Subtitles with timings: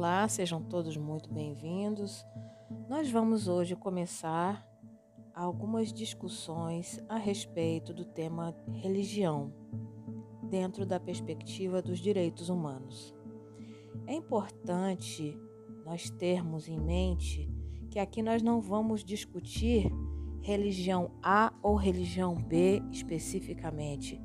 [0.00, 2.24] Olá, sejam todos muito bem-vindos.
[2.88, 4.66] Nós vamos hoje começar
[5.34, 9.52] algumas discussões a respeito do tema religião,
[10.48, 13.14] dentro da perspectiva dos direitos humanos.
[14.06, 15.38] É importante
[15.84, 17.46] nós termos em mente
[17.90, 19.92] que aqui nós não vamos discutir
[20.40, 24.18] religião A ou religião B especificamente.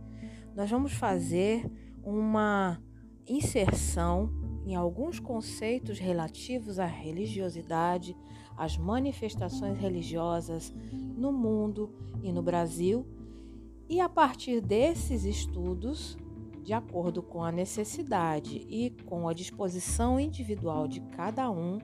[0.56, 1.70] Nós vamos fazer
[2.02, 2.82] uma
[3.28, 8.18] inserção em alguns conceitos relativos à religiosidade,
[8.58, 13.06] às manifestações religiosas no mundo e no Brasil,
[13.88, 16.18] e a partir desses estudos,
[16.64, 21.78] de acordo com a necessidade e com a disposição individual de cada um,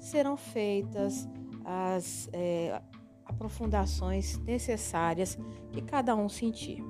[0.00, 1.28] serão feitas
[1.64, 2.82] as é,
[3.24, 5.38] aprofundações necessárias
[5.70, 6.82] que cada um sentir.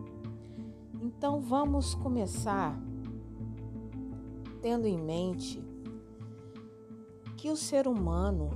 [1.02, 2.80] Então vamos começar
[4.60, 5.62] tendo em mente
[7.36, 8.50] que o ser humano,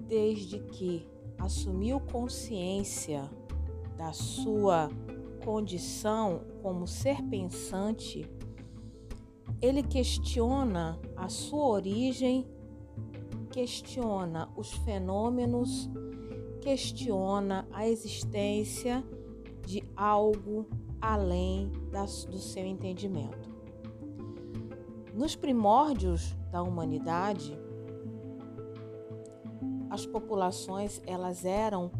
[0.00, 1.06] desde que
[1.38, 3.30] assumiu consciência
[3.96, 4.88] da sua
[5.44, 8.28] condição como ser pensante,
[9.60, 12.46] ele questiona a sua origem,
[13.50, 15.88] questiona os fenômenos,
[16.60, 19.04] questiona a existência
[19.66, 20.66] de algo
[21.00, 23.41] além das, do seu entendimento.
[25.22, 27.56] Nos primórdios da humanidade,
[29.88, 31.92] as populações elas eram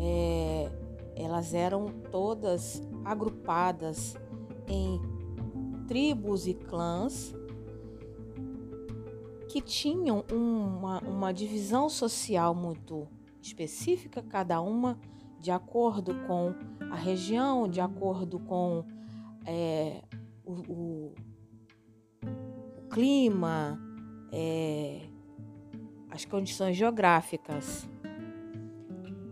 [0.00, 0.72] é,
[1.14, 4.16] elas eram todas agrupadas
[4.66, 4.98] em
[5.86, 7.34] tribos e clãs
[9.50, 13.06] que tinham uma, uma divisão social muito
[13.42, 14.98] específica, cada uma
[15.38, 16.54] de acordo com
[16.90, 18.82] a região, de acordo com
[19.44, 20.00] é,
[20.42, 21.14] o, o
[22.92, 23.80] clima,
[24.30, 25.08] é,
[26.10, 27.88] as condições geográficas.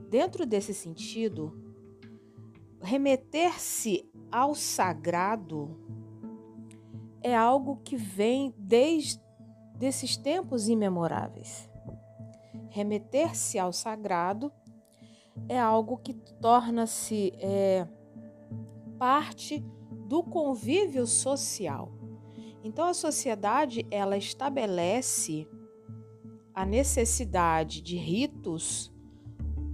[0.08, 1.52] Dentro desse sentido,
[2.80, 5.78] remeter-se ao sagrado
[7.22, 9.20] é algo que vem desde
[9.78, 11.68] esses tempos imemoráveis.
[12.70, 14.50] Remeter-se ao sagrado
[15.48, 17.86] é algo que torna-se é,
[18.98, 19.60] parte
[20.08, 21.92] do convívio social.
[22.62, 25.48] Então a sociedade ela estabelece
[26.54, 28.92] a necessidade de ritos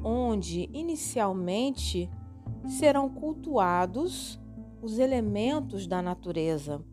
[0.05, 2.09] onde inicialmente
[2.69, 4.41] serão cultuados
[4.81, 6.85] os elementos da natureza,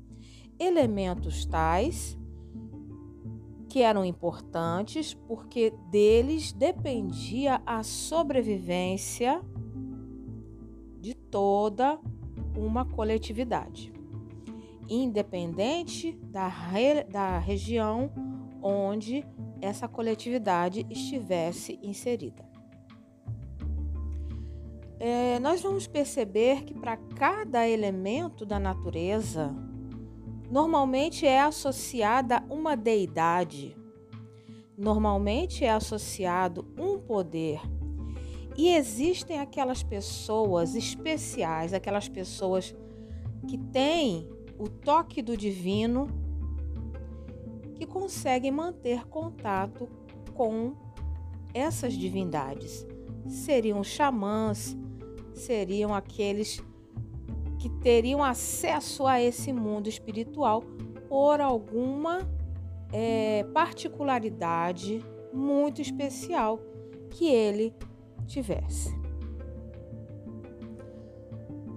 [0.58, 2.18] elementos tais
[3.70, 9.42] que eram importantes porque deles dependia a sobrevivência
[11.00, 12.00] de toda
[12.56, 13.93] uma coletividade
[14.90, 18.12] independente da, re, da região
[18.62, 19.26] onde
[19.62, 22.44] essa coletividade estivesse inserida.
[25.00, 29.54] É, nós vamos perceber que para cada elemento da natureza,
[30.50, 33.76] normalmente é associada uma deidade,
[34.78, 37.60] normalmente é associado um poder.
[38.56, 42.74] E existem aquelas pessoas especiais, aquelas pessoas
[43.48, 46.08] que têm o toque do divino
[47.76, 49.90] que conseguem manter contato
[50.34, 50.76] com
[51.54, 52.86] essas divindades.
[53.28, 54.78] Seriam xamãs,
[55.34, 56.62] seriam aqueles
[57.60, 60.64] que teriam acesso a esse mundo espiritual
[61.08, 62.28] por alguma
[62.92, 65.04] é, particularidade
[65.34, 66.60] muito especial
[67.10, 67.74] que ele
[68.28, 68.94] tivesse.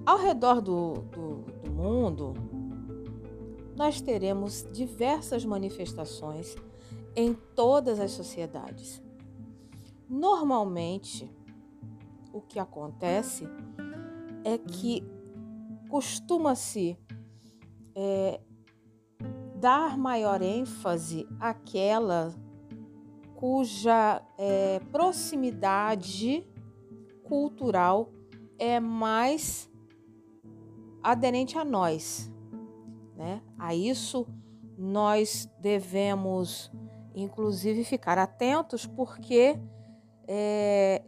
[0.04, 2.34] Ao redor do, do, do mundo,
[3.76, 6.56] nós teremos diversas manifestações
[7.14, 9.02] em todas as sociedades.
[10.08, 11.30] Normalmente,
[12.32, 13.46] o que acontece
[14.44, 15.04] é que
[15.88, 16.98] costuma-se
[17.94, 18.40] é,
[19.56, 22.34] dar maior ênfase àquela
[23.34, 26.46] cuja é, proximidade
[27.24, 28.10] cultural
[28.58, 29.70] é mais
[31.02, 32.32] aderente a nós,
[33.16, 33.42] né?
[33.58, 34.26] A isso
[34.78, 36.70] nós devemos,
[37.14, 39.58] inclusive, ficar atentos, porque
[40.28, 41.02] é,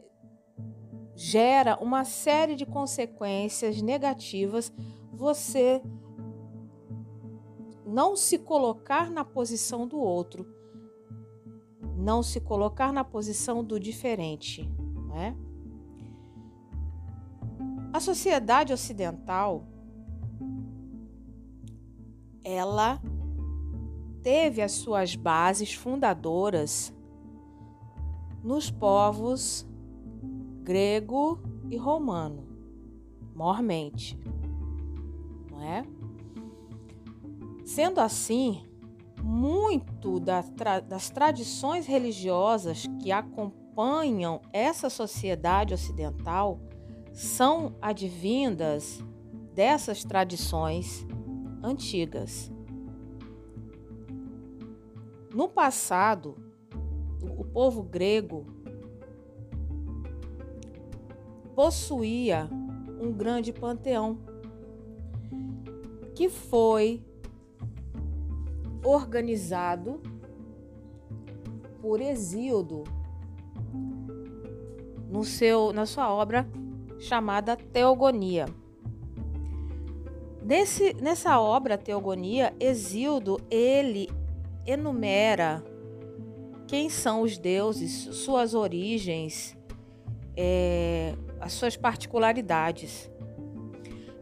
[1.14, 4.72] gera uma série de consequências negativas
[5.12, 5.82] você
[7.84, 10.46] não se colocar na posição do outro,
[11.96, 14.70] não se colocar na posição do diferente.
[15.08, 15.36] Né?
[17.92, 19.66] A sociedade ocidental
[22.48, 22.98] ela
[24.22, 26.94] teve as suas bases fundadoras
[28.42, 29.66] nos povos
[30.62, 31.38] grego
[31.70, 32.48] e romano,
[33.34, 34.18] mormente,
[35.50, 35.84] não é?
[37.66, 38.64] Sendo assim,
[39.22, 46.58] muito das, tra das tradições religiosas que acompanham essa sociedade ocidental
[47.12, 49.04] são advindas
[49.54, 51.06] dessas tradições
[51.62, 52.50] antigas.
[55.34, 56.36] No passado,
[57.22, 58.46] o povo grego
[61.54, 62.48] possuía
[63.00, 64.18] um grande panteão
[66.14, 67.04] que foi
[68.84, 70.00] organizado
[71.80, 72.84] por Exíodo
[75.08, 76.48] no seu, na sua obra
[76.98, 78.46] chamada Teogonia.
[80.48, 84.08] Nesse, nessa obra Teogonia, Exíodo ele
[84.64, 85.62] enumera
[86.66, 89.54] quem são os deuses, suas origens,
[90.34, 93.10] é, as suas particularidades.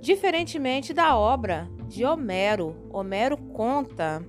[0.00, 4.20] Diferentemente da obra de Homero, Homero conta.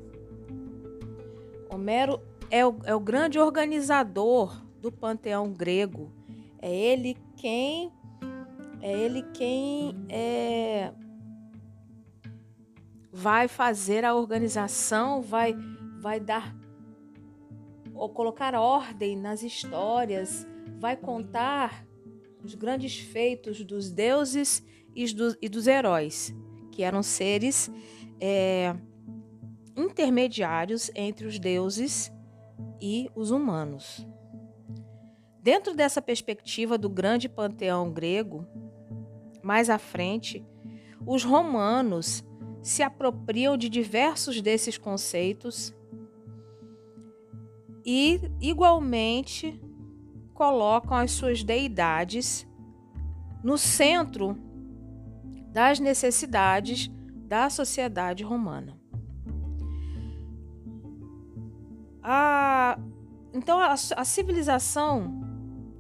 [1.68, 2.22] Homero
[2.52, 6.12] é o, é o grande organizador do panteão grego.
[6.62, 7.92] É ele quem
[8.84, 10.94] é ele quem é,
[13.12, 15.56] vai fazer a organização, vai
[16.00, 16.56] vai dar
[17.94, 20.48] ou colocar ordem nas histórias,
[20.80, 21.86] vai contar
[22.44, 24.64] os grandes feitos dos deuses
[24.96, 26.34] e dos, e dos heróis,
[26.72, 27.72] que eram seres
[28.22, 28.76] é,
[29.76, 32.12] intermediários entre os deuses
[32.80, 34.08] e os humanos.
[35.42, 38.46] Dentro dessa perspectiva do grande panteão grego,
[39.42, 40.46] mais à frente,
[41.06, 42.24] os romanos
[42.62, 45.74] se apropriam de diversos desses conceitos
[47.86, 49.62] e, igualmente,
[50.34, 52.48] colocam as suas deidades
[53.44, 54.38] no centro
[55.52, 56.92] das necessidades
[57.28, 58.80] da sociedade romana.
[62.04, 62.80] A,
[63.34, 65.27] então, a, a civilização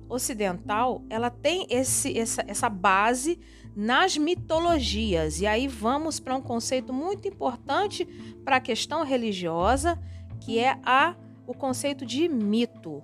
[0.10, 3.40] ocidental ela tem esse, essa, essa base
[3.76, 5.40] nas mitologias.
[5.40, 8.06] E aí vamos para um conceito muito importante
[8.44, 10.00] para a questão religiosa,
[10.40, 11.16] que é a
[11.46, 13.04] o conceito de mito.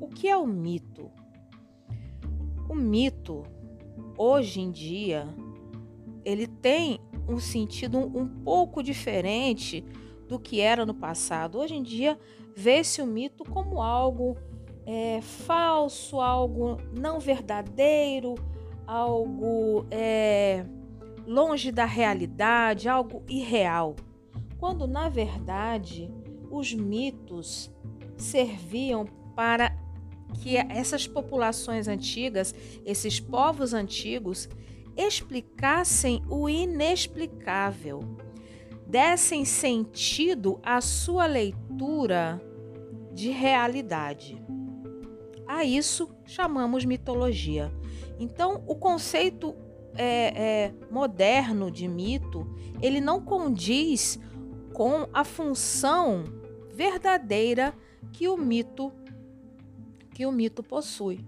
[0.00, 1.10] O que é o mito?
[2.68, 3.44] O mito,
[4.16, 5.28] hoje em dia,
[6.24, 9.84] ele tem um sentido um, pouco diferente
[10.26, 11.58] do que era no passado.
[11.58, 12.18] Hoje em dia,
[12.56, 14.36] vê-se o mito como algo
[14.90, 18.36] é, falso, algo não verdadeiro,
[18.86, 20.64] algo é,
[21.26, 23.94] longe da realidade, algo irreal.
[24.58, 26.10] Quando na verdade
[26.50, 27.70] os mitos
[28.16, 29.04] serviam
[29.36, 29.76] para
[30.42, 34.48] que essas populações antigas, esses povos antigos,
[34.96, 38.00] explicassem o inexplicável,
[38.86, 42.40] dessem sentido à sua leitura
[43.12, 44.48] de realidade.
[45.48, 47.72] A isso chamamos mitologia.
[48.20, 49.56] Então, o conceito
[49.94, 52.46] é, é, moderno de mito
[52.82, 54.20] ele não condiz
[54.74, 56.24] com a função
[56.70, 57.74] verdadeira
[58.12, 58.92] que o mito
[60.14, 61.24] que o mito possui,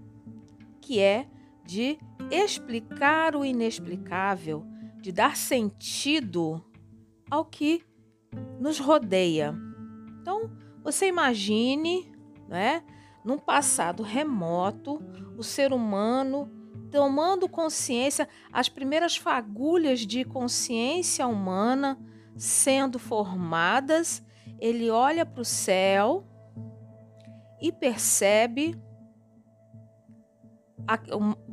[0.81, 1.25] que é
[1.65, 1.97] de
[2.29, 4.65] explicar o inexplicável,
[5.01, 6.61] de dar sentido
[7.29, 7.81] ao que
[8.59, 9.55] nos rodeia.
[10.21, 10.51] Então,
[10.83, 12.11] você imagine,
[12.49, 12.83] né,
[13.23, 15.01] num passado remoto,
[15.37, 16.49] o ser humano
[16.91, 21.97] tomando consciência, as primeiras fagulhas de consciência humana
[22.35, 24.23] sendo formadas
[24.61, 26.23] ele olha para o céu
[27.59, 28.79] e percebe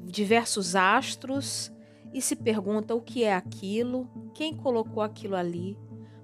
[0.04, 1.72] diversos astros
[2.12, 5.76] e se pergunta o que é aquilo, quem colocou aquilo ali,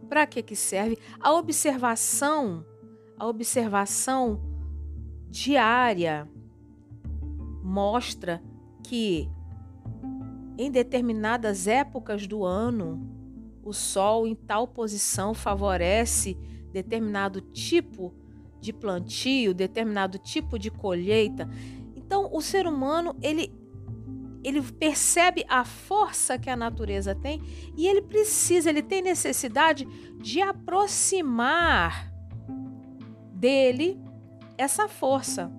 [0.09, 0.99] para que que serve.
[1.19, 2.65] A observação,
[3.19, 4.41] a observação
[5.35, 6.29] diária
[7.61, 8.41] mostra
[8.85, 9.29] que
[10.57, 13.05] em determinadas épocas do ano
[13.65, 16.39] o sol em tal posição favorece
[16.73, 18.15] determinado tipo
[18.61, 21.51] de plantio, determinado tipo de colheita.
[21.97, 23.53] Então, o ser humano, ele
[24.45, 27.43] ele percebe a força que a natureza tem
[27.77, 29.87] e ele precisa, ele tem necessidade
[30.21, 32.13] de aproximar
[33.33, 34.04] dele
[34.57, 35.51] essa força.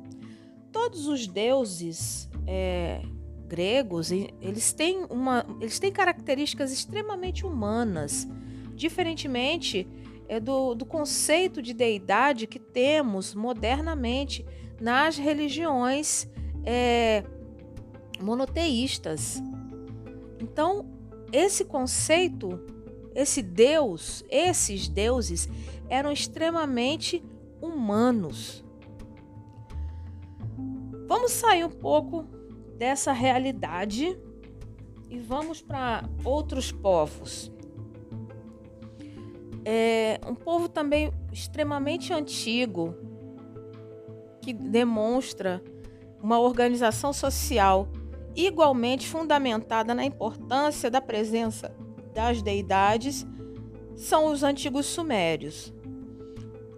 [0.71, 3.01] Todos os deuses é,
[3.47, 8.27] gregos, eles têm, uma, eles têm características extremamente humanas,
[8.75, 9.87] diferentemente
[10.27, 14.45] é do, do conceito de deidade que temos modernamente
[14.81, 16.27] nas religiões
[16.63, 17.23] é,
[18.19, 19.41] monoteístas.
[20.39, 20.89] Então,
[21.31, 22.59] esse conceito,
[23.13, 25.47] esse Deus, esses deuses
[25.87, 27.23] eram extremamente
[27.61, 28.64] humanos.
[31.07, 32.23] Vamos sair um pouco
[32.77, 34.19] dessa realidade
[35.09, 37.51] e vamos para outros povos.
[39.63, 42.95] É um povo também extremamente antigo
[44.41, 45.63] que demonstra
[46.21, 47.87] uma organização social
[48.35, 51.75] igualmente fundamentada na importância da presença
[52.13, 53.25] das deidades
[53.95, 55.73] são os antigos sumérios.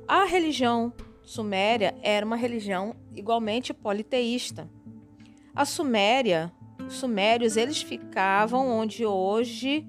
[0.07, 0.93] A religião
[1.27, 4.69] suméria era uma religião igualmente politeísta.
[5.53, 6.51] A Suméria,
[6.87, 9.85] os sumérios, eles ficavam onde hoje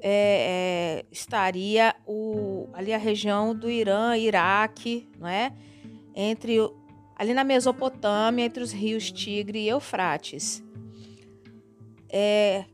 [0.00, 5.52] é, é, estaria o, ali a região do Irã, Iraque, não é?
[6.14, 6.58] Entre
[7.16, 10.62] ali na Mesopotâmia, entre os rios Tigre e Eufrates
[12.08, 12.64] é,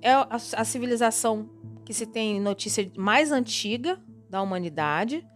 [0.00, 1.48] é a, a civilização
[1.84, 5.26] que se tem notícia mais antiga da humanidade,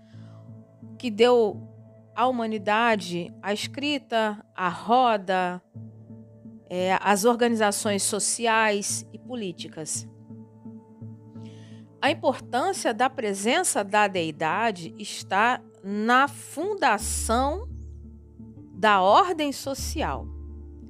[1.05, 1.61] que deu
[2.17, 5.63] à humanidade a escrita, a roda,
[6.71, 10.09] é, as organizações sociais e políticas.
[12.01, 17.69] A importância da presença da deidade está na fundação
[18.73, 20.27] da ordem social.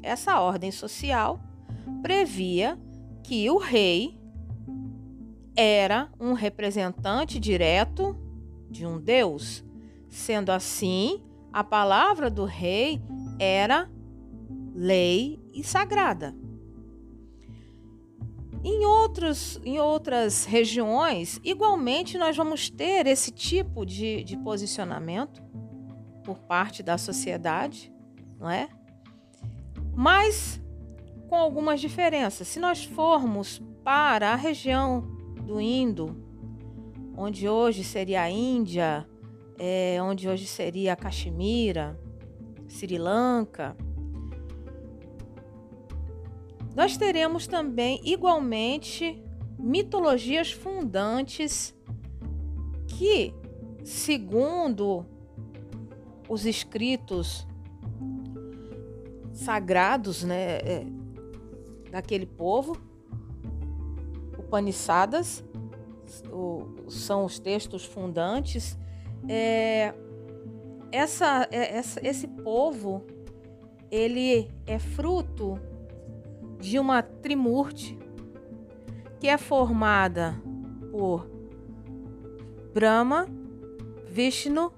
[0.00, 1.40] Essa ordem social
[2.02, 2.78] previa
[3.24, 4.16] que o rei
[5.56, 8.16] era um representante direto
[8.70, 9.64] de um deus.
[10.14, 11.20] Sendo assim,
[11.52, 13.02] a palavra do rei
[13.36, 13.90] era
[14.72, 16.32] lei e sagrada.
[18.62, 25.42] Em, outros, em outras regiões, igualmente, nós vamos ter esse tipo de, de posicionamento
[26.22, 27.92] por parte da sociedade,
[28.38, 28.68] não é?
[29.96, 30.62] Mas
[31.28, 32.46] com algumas diferenças.
[32.46, 35.00] Se nós formos para a região
[35.44, 36.16] do Indo,
[37.16, 39.04] onde hoje seria a Índia,
[39.58, 41.98] é, onde hoje seria Caxemira,
[42.68, 43.76] Sri Lanka,
[46.74, 49.22] nós teremos também igualmente
[49.58, 51.74] mitologias fundantes
[52.86, 53.32] que,
[53.84, 55.06] segundo
[56.28, 57.46] os escritos
[59.32, 60.86] sagrados, né, é,
[61.90, 62.76] daquele povo.
[64.38, 65.44] Upanishadas
[66.32, 68.76] o, são os textos fundantes.
[69.28, 69.94] É,
[70.92, 73.04] essa, é, essa, esse povo
[73.90, 75.58] ele é fruto
[76.60, 77.98] de uma trimurti
[79.20, 80.34] que é formada
[80.90, 81.30] por
[82.72, 83.26] Brahma,
[84.08, 84.72] Vishnu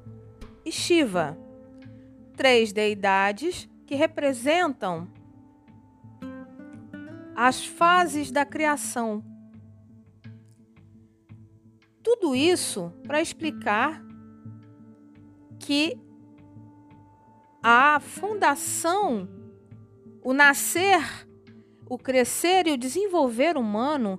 [0.65, 1.37] e Shiva,
[2.37, 5.09] três deidades que representam
[7.35, 9.25] as fases da criação.
[12.03, 14.06] Tudo isso para explicar
[15.67, 15.99] que
[17.61, 19.29] a fundação,
[20.23, 21.27] o nascer,
[21.91, 24.17] o crescer e o desenvolver humano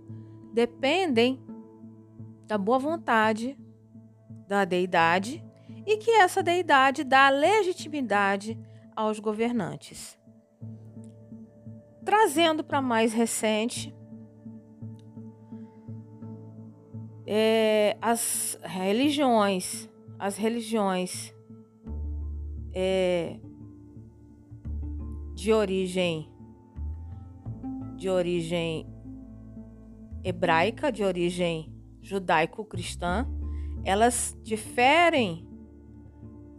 [0.52, 1.42] dependem
[2.46, 3.58] da boa vontade
[4.46, 5.42] da deidade
[5.86, 8.60] e que essa deidade dá legitimidade
[8.94, 10.20] aos governantes.
[12.04, 13.96] Trazendo para mais recente,
[17.26, 19.90] é, as religiões,
[20.20, 21.37] as religiões
[22.74, 23.40] é,
[25.34, 26.30] de origem
[27.98, 28.88] de origem
[30.24, 33.28] hebraica, de origem judaico-cristã,
[33.84, 35.48] elas diferem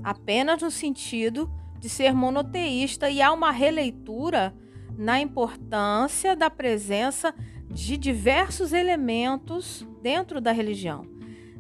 [0.03, 4.55] apenas no sentido de ser monoteísta e há uma releitura
[4.97, 7.33] na importância da presença
[7.71, 11.07] de diversos elementos dentro da religião.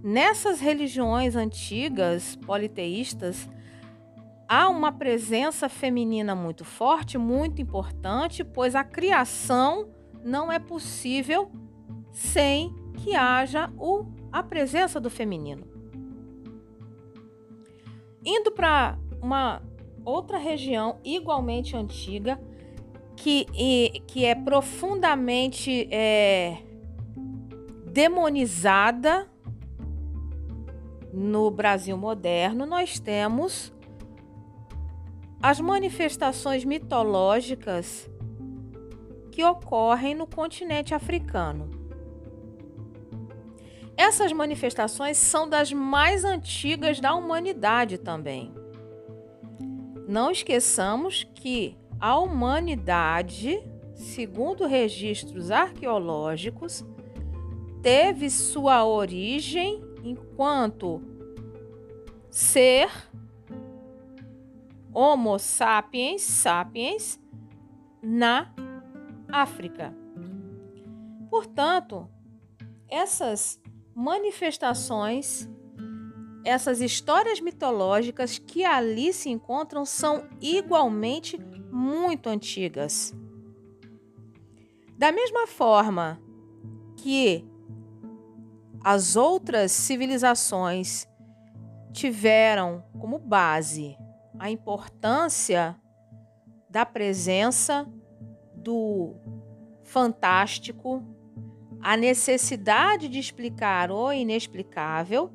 [0.02, 3.48] Nessas religiões antigas, politeístas,
[4.48, 9.90] há uma presença feminina muito forte, muito importante, pois a criação
[10.24, 11.50] não é possível
[12.10, 15.66] sem que haja o, a presença do feminino.
[18.24, 19.62] Indo para uma
[20.04, 22.40] outra região igualmente antiga,
[23.14, 26.58] que, e, que é profundamente é,
[27.84, 29.28] demonizada
[31.12, 33.72] no Brasil moderno, nós temos
[35.40, 38.10] as manifestações mitológicas
[39.30, 41.70] que ocorrem no continente africano.
[43.96, 48.52] Essas manifestações são das mais antigas da humanidade também.
[50.08, 53.60] Não esqueçamos que a humanidade,
[53.94, 56.84] segundo registros arqueológicos,
[57.82, 61.02] teve sua origem enquanto
[62.30, 62.88] ser
[64.92, 67.20] Homo sapiens sapiens
[68.02, 68.52] na
[69.30, 69.94] África.
[71.30, 72.08] Portanto,
[72.88, 73.60] essas
[73.94, 75.48] manifestações,
[76.44, 81.38] essas histórias mitológicas que ali se encontram são igualmente
[81.70, 83.14] muito antigas.
[84.96, 86.20] Da mesma forma
[86.96, 87.44] que
[88.82, 91.06] as outras civilizações
[91.92, 93.96] tiveram como base
[94.38, 95.76] a importância
[96.68, 97.86] da presença
[98.54, 99.14] do
[99.82, 101.02] fantástico,
[101.80, 105.32] a necessidade de explicar o inexplicável.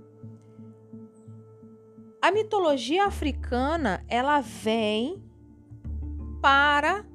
[2.22, 5.24] A mitologia africana, ela vem
[6.42, 7.06] para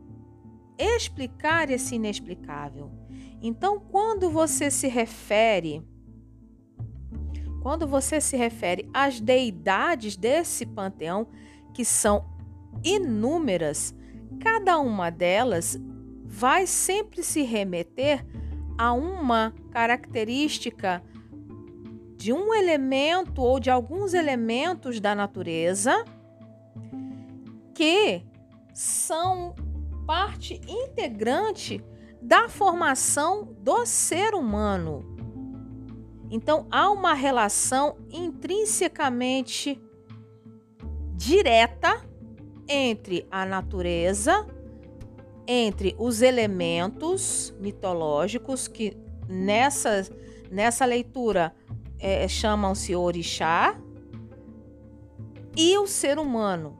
[0.78, 2.90] explicar esse inexplicável.
[3.40, 5.83] Então, quando você se refere
[7.68, 11.28] quando você se refere às deidades desse panteão,
[11.72, 12.25] que são
[12.84, 13.94] inúmeras,
[14.40, 15.78] cada uma delas
[16.25, 18.25] vai sempre se remeter
[18.76, 21.02] a uma característica
[22.16, 26.04] de um elemento ou de alguns elementos da natureza
[27.75, 28.22] que
[28.75, 29.54] são
[30.06, 31.84] parte integrante
[32.20, 35.16] da formação do ser humano.
[36.30, 39.80] Então há uma relação intrinsecamente
[41.18, 42.00] direta
[42.68, 44.46] entre a natureza
[45.50, 48.96] entre os elementos mitológicos que
[49.26, 50.06] nessa,
[50.48, 51.52] nessa leitura
[51.98, 53.76] é, chamam-se orixá
[55.56, 56.78] e o ser humano.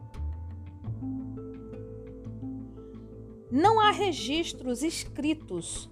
[3.51, 5.91] Não há registros escritos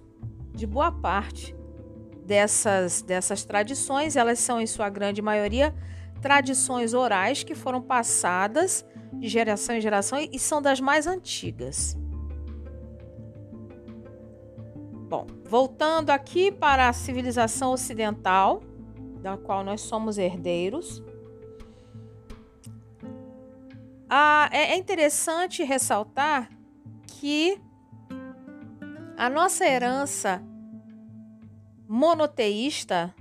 [0.53, 1.53] de boa parte
[2.23, 5.73] dessas, dessas tradições, elas são, em sua grande maioria,
[6.21, 11.97] tradições orais que foram passadas de geração em geração e são das mais antigas.
[15.09, 18.61] Bom, voltando aqui para a civilização ocidental,
[19.21, 21.01] da qual nós somos herdeiros,
[24.09, 26.49] ah, é interessante ressaltar
[27.05, 27.59] que
[29.17, 30.43] a nossa herança
[31.87, 33.13] monoteísta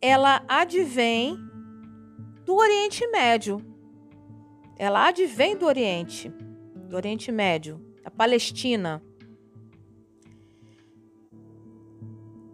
[0.00, 1.38] ela advém
[2.52, 3.64] do Oriente Médio.
[4.76, 6.28] Ela advém do Oriente,
[6.86, 9.02] do Oriente Médio, da Palestina.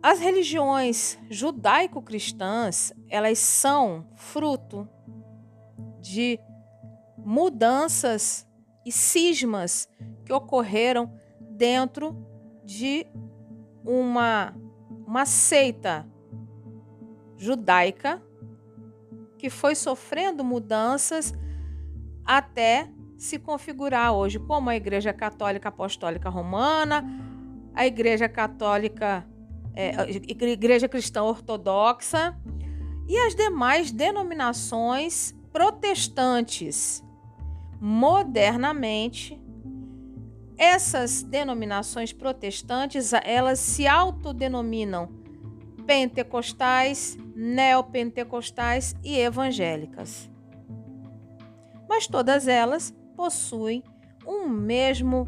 [0.01, 4.89] As religiões judaico-cristãs, elas são fruto
[6.01, 6.39] de
[7.17, 8.47] mudanças
[8.87, 9.89] e cismas
[10.25, 12.17] que ocorreram dentro
[12.65, 13.05] de
[13.85, 14.55] uma,
[15.05, 16.09] uma seita
[17.37, 18.23] judaica
[19.39, 21.33] que foi sofrendo mudanças
[22.25, 27.05] até se configurar hoje como a Igreja Católica Apostólica Romana,
[27.75, 29.27] a Igreja Católica
[29.75, 32.37] é, Igreja Cristã Ortodoxa
[33.07, 37.03] e as demais denominações protestantes.
[37.81, 39.41] Modernamente,
[40.57, 45.09] essas denominações protestantes, elas se autodenominam
[45.89, 50.31] pentecostais, neopentecostais e evangélicas.
[51.89, 53.83] Mas todas elas possuem
[54.27, 55.27] um mesmo,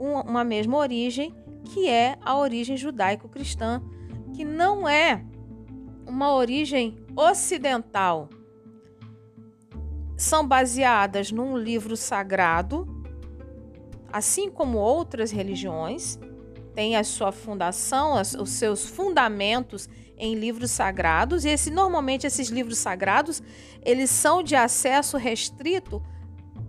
[0.00, 1.32] uma mesma origem
[1.62, 3.80] que é a origem judaico-cristã,
[4.34, 5.24] que não é
[6.04, 8.28] uma origem ocidental.
[10.16, 12.84] São baseadas num livro sagrado,
[14.12, 16.18] assim como outras religiões,
[16.76, 22.76] têm a sua fundação, os seus fundamentos em livros sagrados, e esse, normalmente esses livros
[22.76, 23.42] sagrados,
[23.82, 26.02] eles são de acesso restrito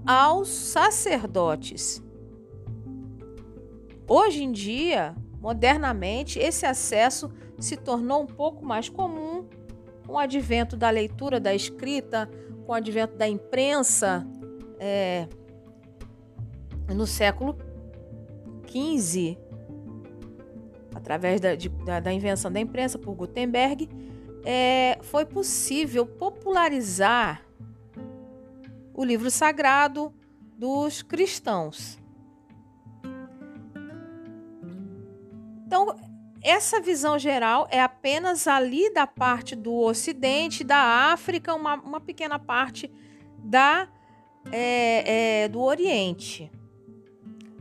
[0.05, 2.01] aos sacerdotes.
[4.07, 9.45] Hoje em dia, modernamente, esse acesso se tornou um pouco mais comum
[10.05, 12.29] com o advento da leitura, da escrita,
[12.65, 14.25] com o advento da imprensa
[14.79, 15.27] é,
[16.95, 17.57] no século
[18.65, 19.37] XV,
[20.97, 23.87] através da, de, da, da, invenção da imprensa por Gutenberg,
[24.43, 27.43] é, foi possível popularizar
[28.93, 30.13] o livro sagrado
[30.57, 31.99] dos cristãos.
[35.65, 35.95] Então,
[36.41, 42.39] essa visão geral é apenas ali da parte do Ocidente, da África, uma, uma pequena
[42.39, 42.91] parte
[43.37, 43.87] da
[44.51, 46.49] é, é, do Oriente,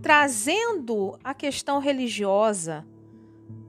[0.01, 2.87] trazendo a questão religiosa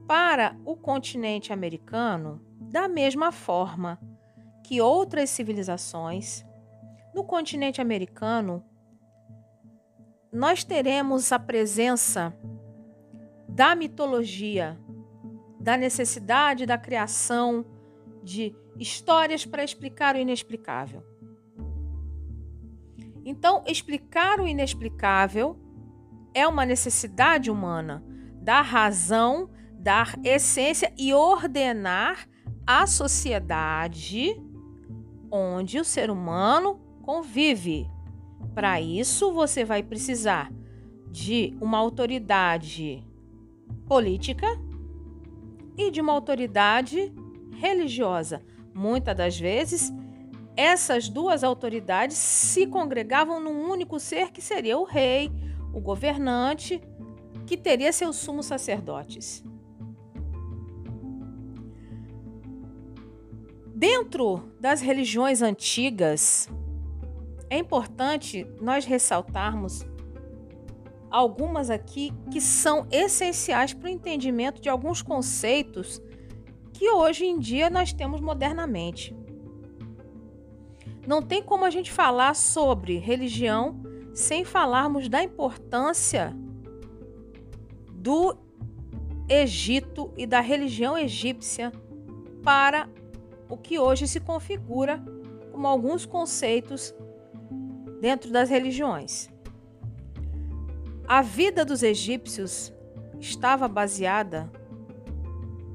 [0.08, 4.00] para o continente americano da mesma forma
[4.64, 6.46] que outras civilizações.
[7.14, 8.64] No continente americano,
[10.32, 12.34] nós teremos a presença
[13.46, 14.80] da mitologia,
[15.60, 17.66] da necessidade da criação
[18.22, 21.02] de histórias para explicar o inexplicável.
[23.26, 25.58] Então, explicar o inexplicável
[26.32, 28.02] é uma necessidade humana,
[28.40, 32.28] dar razão, dar essência e ordenar
[32.66, 34.38] a sociedade
[35.30, 37.88] onde o ser humano convive.
[38.54, 40.52] Para isso, você vai precisar
[41.10, 43.02] de uma autoridade
[43.86, 44.46] política
[45.76, 47.12] e de uma autoridade
[47.52, 48.42] religiosa.
[48.74, 49.92] Muitas das vezes,
[50.56, 55.30] essas duas autoridades se congregavam num único ser que seria o rei,
[55.72, 56.80] o governante,
[57.46, 59.44] que teria seus sumos sacerdotes.
[63.78, 66.50] Dentro das religiões antigas,
[67.48, 69.86] é importante nós ressaltarmos
[71.08, 76.02] algumas aqui que são essenciais para o entendimento de alguns conceitos
[76.72, 79.16] que hoje em dia nós temos modernamente.
[81.06, 83.80] Não tem como a gente falar sobre religião
[84.12, 86.34] sem falarmos da importância
[87.92, 88.36] do
[89.28, 91.70] Egito e da religião egípcia
[92.42, 92.88] para
[93.48, 95.02] o que hoje se configura
[95.50, 96.94] como alguns conceitos
[98.00, 99.28] dentro das religiões.
[101.06, 102.72] A vida dos egípcios
[103.18, 104.50] estava baseada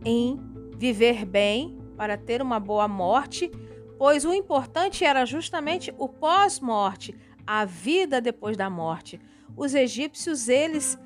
[0.06, 0.40] em
[0.78, 3.50] viver bem para ter uma boa morte,
[3.98, 9.20] pois o importante era justamente o pós-morte, a vida depois da morte.
[9.56, 10.98] Os egípcios, eles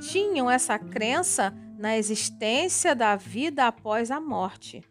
[0.00, 4.82] tinham essa crença na existência da vida após a morte.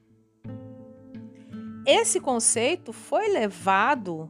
[1.85, 4.29] Esse conceito foi levado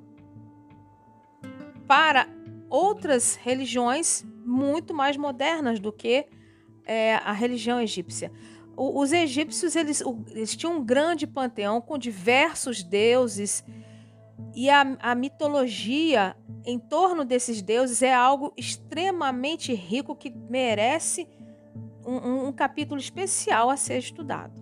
[1.87, 2.27] para
[2.69, 6.25] outras religiões muito mais modernas do que
[6.85, 8.31] é, a religião egípcia.
[8.75, 13.63] O, os egípcios eles, o, eles, tinham um grande panteão com diversos deuses
[14.55, 16.35] e a, a mitologia
[16.65, 21.27] em torno desses deuses é algo extremamente rico que merece
[22.05, 24.60] um, um, um capítulo especial a ser estudado.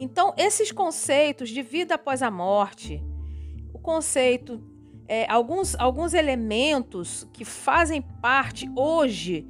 [0.00, 3.04] Então, esses conceitos de vida após a morte,
[3.72, 4.60] o conceito
[5.06, 9.46] é, alguns, alguns elementos que fazem parte hoje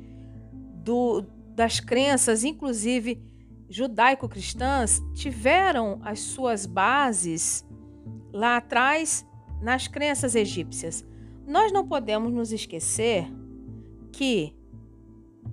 [0.83, 1.23] do,
[1.55, 3.23] das crenças, inclusive
[3.69, 7.65] judaico-cristãs, tiveram as suas bases
[8.33, 9.25] lá atrás
[9.63, 11.07] nas crenças egípcias.
[11.47, 13.31] Nós não podemos nos esquecer
[14.11, 14.57] que,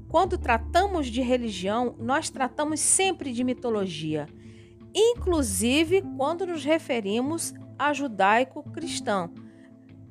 [0.08, 4.28] quando tratamos de religião, nós tratamos sempre de mitologia,
[5.00, 9.32] inclusive quando nos referimos a judaico-cristão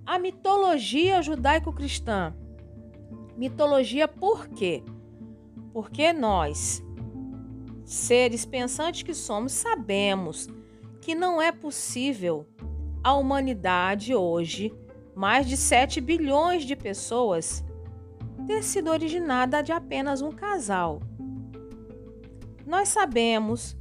[0.06, 2.32] a mitologia judaico-cristã.
[3.36, 4.84] Mitologia por quê?
[5.72, 6.80] Porque nós,
[7.84, 10.48] seres pensantes que somos, sabemos
[11.00, 12.46] que não é possível
[13.02, 14.72] a humanidade hoje,
[15.14, 17.64] mais de 7 bilhões de pessoas,
[18.46, 21.00] ter sido originada de apenas um casal.
[22.64, 23.76] Nós sabemos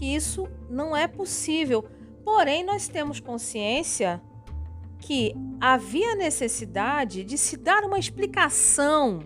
[0.00, 1.84] que isso não é possível,
[2.24, 4.18] porém nós temos consciência
[4.98, 9.20] que havia necessidade de se dar uma explicação.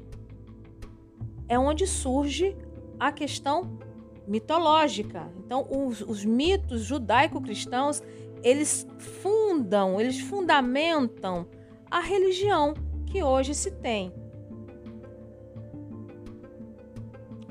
[1.49, 2.57] É onde surge
[2.99, 3.79] a questão
[4.27, 5.31] mitológica.
[5.39, 8.03] Então, os, os mitos judaico-cristãos,
[8.43, 11.47] eles fundam, eles fundamentam
[11.89, 12.75] a religião
[13.07, 14.13] que hoje se tem.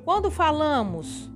[0.04, 1.32] Quando falamos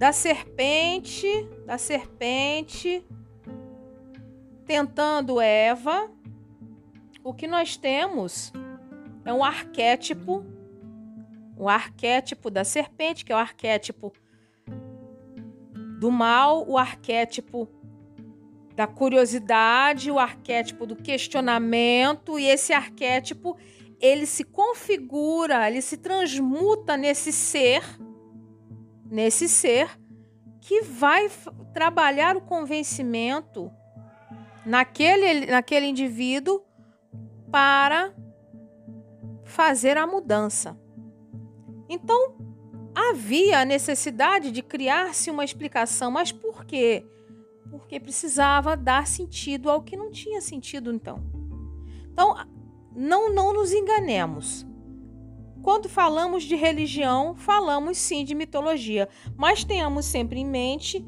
[0.00, 1.28] da serpente,
[1.66, 3.04] da serpente
[4.64, 6.10] tentando Eva,
[7.22, 8.50] o que nós temos
[9.26, 10.42] é um arquétipo,
[11.54, 14.10] um arquétipo da serpente, que é o arquétipo
[15.98, 17.68] do mal, o arquétipo
[18.74, 23.54] da curiosidade, o arquétipo do questionamento, e esse arquétipo
[24.00, 27.82] ele se configura, ele se transmuta nesse ser,
[29.10, 29.98] nesse ser
[30.60, 31.28] que vai
[31.74, 33.70] trabalhar o convencimento
[34.64, 36.62] naquele, naquele indivíduo
[37.50, 38.14] para
[39.44, 40.78] fazer a mudança.
[41.88, 42.36] Então,
[42.94, 47.04] havia a necessidade de criar-se uma explicação, mas por quê?
[47.68, 51.24] Porque precisava dar sentido ao que não tinha sentido então.
[52.12, 52.36] Então,
[52.94, 54.66] não, não nos enganemos.
[55.62, 61.04] Quando falamos de religião, falamos sim de mitologia, mas tenhamos sempre em mente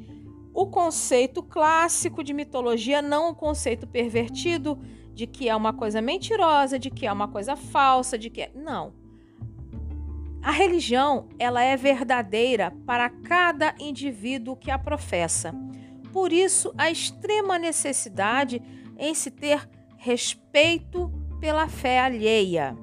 [0.55, 4.79] o conceito clássico de mitologia, não o conceito pervertido
[5.15, 8.51] de que é uma coisa mentirosa, de que é uma coisa falsa, de que é...
[8.55, 8.93] não.
[10.43, 15.55] A religião, ela é verdadeira para cada indivíduo que a professa.
[16.13, 18.61] Por isso, a extrema necessidade
[18.99, 21.11] em se ter respeito
[21.41, 22.77] pela fé alheia.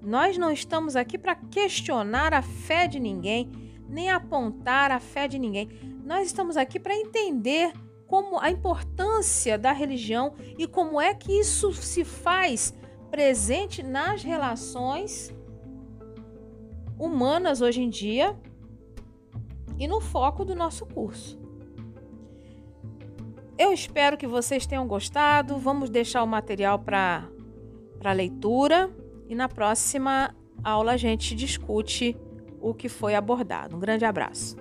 [0.00, 3.50] Nós não estamos aqui para questionar a fé de ninguém,
[3.88, 5.68] nem apontar a fé de ninguém.
[6.04, 7.72] Nós estamos aqui para entender
[8.06, 12.72] como a importância da religião e como é que isso se faz
[13.10, 15.34] presente nas relações
[16.98, 18.38] humanas hoje em dia
[19.78, 21.38] e no foco do nosso curso.
[23.58, 25.58] Eu espero que vocês tenham gostado.
[25.58, 27.28] Vamos deixar o material para
[28.14, 28.90] leitura
[29.28, 32.16] e na próxima aula a gente discute
[32.60, 33.76] o que foi abordado.
[33.76, 34.56] Um grande abraço.